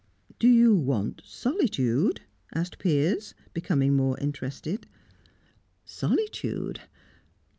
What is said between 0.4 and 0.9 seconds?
you